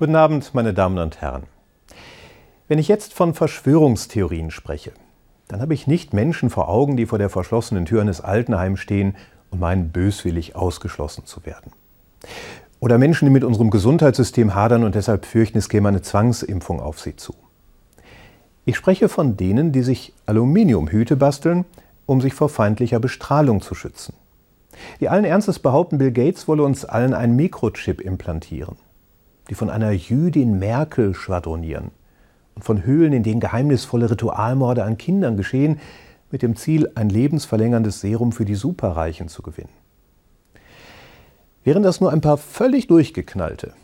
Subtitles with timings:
[0.00, 1.42] Guten Abend, meine Damen und Herren.
[2.68, 4.92] Wenn ich jetzt von Verschwörungstheorien spreche,
[5.46, 9.14] dann habe ich nicht Menschen vor Augen, die vor der verschlossenen Tür eines Altenheims stehen
[9.50, 11.72] und meinen, böswillig ausgeschlossen zu werden.
[12.80, 16.98] Oder Menschen, die mit unserem Gesundheitssystem hadern und deshalb fürchten, es käme eine Zwangsimpfung auf
[16.98, 17.34] sie zu.
[18.64, 21.66] Ich spreche von denen, die sich Aluminiumhüte basteln,
[22.06, 24.14] um sich vor feindlicher Bestrahlung zu schützen.
[25.00, 28.76] Die allen Ernstes behaupten, Bill Gates wolle uns allen einen Mikrochip implantieren
[29.50, 31.90] die von einer Jüdin Merkel schwadronieren
[32.54, 35.80] und von Höhlen, in denen geheimnisvolle Ritualmorde an Kindern geschehen,
[36.30, 39.72] mit dem Ziel, ein lebensverlängerndes Serum für die Superreichen zu gewinnen.
[41.64, 43.74] Wären das nur ein paar völlig durchgeknallte,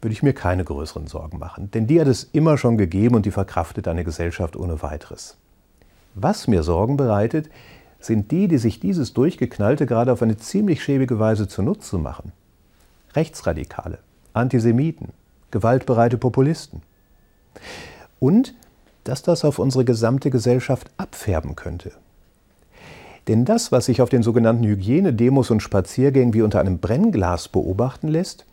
[0.00, 3.26] würde ich mir keine größeren Sorgen machen, denn die hat es immer schon gegeben und
[3.26, 5.36] die verkraftet eine Gesellschaft ohne weiteres.
[6.14, 7.50] Was mir Sorgen bereitet,
[7.98, 12.32] sind die, die sich dieses Durchgeknallte gerade auf eine ziemlich schäbige Weise zunutze machen.
[13.14, 13.98] Rechtsradikale,
[14.34, 15.08] Antisemiten,
[15.50, 16.82] gewaltbereite Populisten.
[18.20, 18.54] Und
[19.04, 21.92] dass das auf unsere gesamte Gesellschaft abfärben könnte.
[23.28, 28.08] Denn das, was sich auf den sogenannten Hygienedemos und Spaziergängen wie unter einem Brennglas beobachten
[28.08, 28.44] lässt,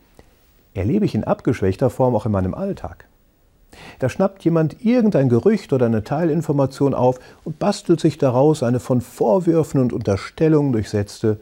[0.73, 3.05] erlebe ich in abgeschwächter Form auch in meinem Alltag.
[3.99, 9.01] Da schnappt jemand irgendein Gerücht oder eine Teilinformation auf und bastelt sich daraus eine von
[9.01, 11.39] Vorwürfen und Unterstellungen durchsetzte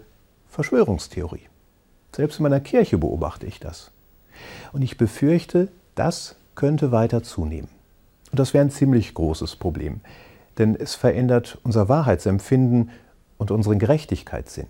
[0.49, 1.47] Verschwörungstheorie.
[2.15, 3.91] Selbst in meiner Kirche beobachte ich das.
[4.71, 7.69] Und ich befürchte, das könnte weiter zunehmen.
[8.31, 10.01] Und das wäre ein ziemlich großes Problem,
[10.57, 12.91] denn es verändert unser Wahrheitsempfinden
[13.37, 14.67] und unseren Gerechtigkeitssinn.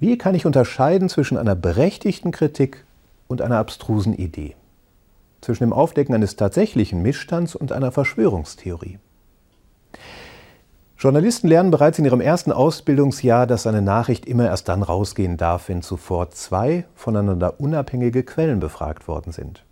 [0.00, 2.84] Wie kann ich unterscheiden zwischen einer berechtigten Kritik
[3.26, 4.54] und einer abstrusen Idee?
[5.40, 8.98] Zwischen dem Aufdecken eines tatsächlichen Missstands und einer Verschwörungstheorie?
[11.00, 15.68] Journalisten lernen bereits in ihrem ersten Ausbildungsjahr, dass eine Nachricht immer erst dann rausgehen darf,
[15.68, 19.64] wenn zuvor zwei voneinander unabhängige Quellen befragt worden sind.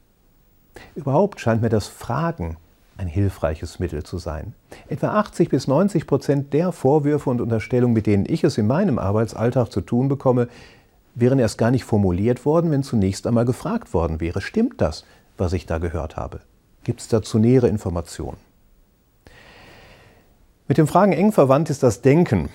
[0.94, 2.58] Überhaupt scheint mir das Fragen
[2.96, 4.54] ein hilfreiches Mittel zu sein.
[4.88, 9.00] Etwa 80 bis 90 Prozent der Vorwürfe und Unterstellungen, mit denen ich es in meinem
[9.00, 10.46] Arbeitsalltag zu tun bekomme,
[11.16, 14.40] wären erst gar nicht formuliert worden, wenn zunächst einmal gefragt worden wäre.
[14.40, 15.04] Stimmt das,
[15.36, 16.38] was ich da gehört habe?
[16.84, 18.36] Gibt es dazu nähere Informationen?
[20.68, 22.48] Mit den Fragen eng verwandt ist das Denken,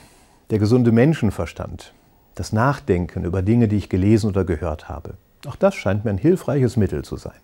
[0.49, 1.93] der gesunde Menschenverstand,
[2.35, 5.13] das Nachdenken über Dinge, die ich gelesen oder gehört habe.
[5.47, 7.39] Auch das scheint mir ein hilfreiches Mittel zu sein.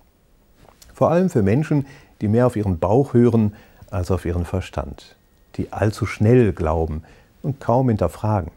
[0.94, 1.86] Vor allem für Menschen,
[2.20, 3.56] die mehr auf ihren Bauch hören
[3.90, 5.16] als auf ihren Verstand,
[5.56, 7.04] die allzu schnell glauben
[7.44, 8.52] und kaum hinterfragen.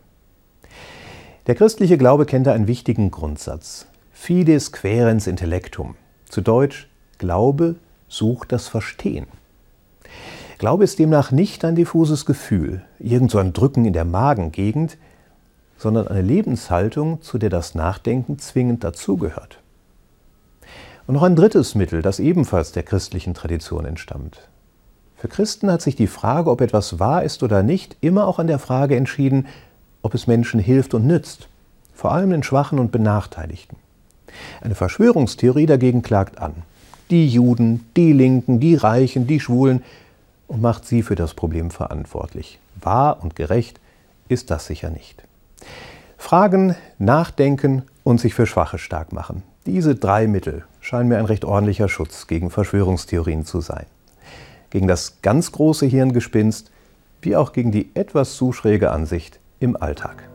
[1.47, 3.87] Der christliche Glaube kennt einen wichtigen Grundsatz.
[4.13, 5.95] Fides querens intellectum.
[6.29, 6.89] Zu Deutsch,
[7.19, 7.77] Glaube
[8.09, 9.29] sucht das Verstehen.
[10.61, 14.99] Glaube ist demnach nicht ein diffuses Gefühl, irgend so ein Drücken in der Magengegend,
[15.79, 19.59] sondern eine Lebenshaltung, zu der das Nachdenken zwingend dazugehört.
[21.07, 24.51] Und noch ein drittes Mittel, das ebenfalls der christlichen Tradition entstammt.
[25.17, 28.47] Für Christen hat sich die Frage, ob etwas wahr ist oder nicht, immer auch an
[28.47, 29.47] der Frage entschieden,
[30.03, 31.49] ob es Menschen hilft und nützt,
[31.95, 33.79] vor allem den Schwachen und Benachteiligten.
[34.61, 36.53] Eine Verschwörungstheorie dagegen klagt an.
[37.09, 39.83] Die Juden, die Linken, die Reichen, die Schwulen,
[40.51, 42.59] und macht sie für das Problem verantwortlich.
[42.81, 43.79] Wahr und gerecht
[44.29, 45.23] ist das sicher nicht.
[46.19, 49.45] Fragen, nachdenken und sich für Schwache stark machen.
[49.65, 53.87] Diese drei Mittel scheinen mir ein recht ordentlicher Schutz gegen Verschwörungstheorien zu sein.
[54.71, 56.73] Gegen das ganz große Hirngespinst,
[57.23, 60.30] wie auch gegen die etwas zu schräge Ansicht im Alltag.